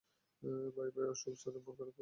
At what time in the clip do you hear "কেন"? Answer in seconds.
1.79-1.89